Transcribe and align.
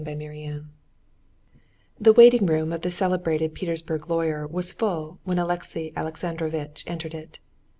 Chapter 0.03 0.33
5 0.33 0.65
The 1.99 2.13
waiting 2.13 2.47
room 2.47 2.73
of 2.73 2.81
the 2.81 2.89
celebrated 2.89 3.53
Petersburg 3.53 4.09
lawyer 4.09 4.47
was 4.47 4.73
full 4.73 5.19
when 5.25 5.37
Alexey 5.37 5.93
Alexandrovitch 5.95 6.83
entered 6.87 7.13
it. 7.13 7.37